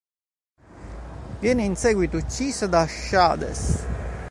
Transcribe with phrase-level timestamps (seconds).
[1.37, 3.85] Viene in seguito uccisa da Shades.